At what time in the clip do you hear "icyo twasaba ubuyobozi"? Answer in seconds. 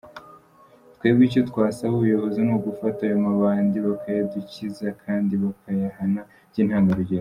1.29-2.39